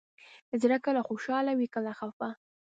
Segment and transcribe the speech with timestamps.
[0.61, 2.29] زړه کله خوشحاله وي، کله خفه.